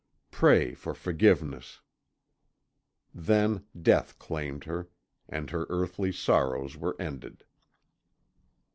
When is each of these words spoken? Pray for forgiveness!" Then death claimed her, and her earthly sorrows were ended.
Pray 0.31 0.73
for 0.73 0.95
forgiveness!" 0.95 1.79
Then 3.13 3.65
death 3.79 4.17
claimed 4.17 4.63
her, 4.63 4.89
and 5.29 5.51
her 5.51 5.67
earthly 5.69 6.11
sorrows 6.11 6.75
were 6.75 6.95
ended. 6.99 7.43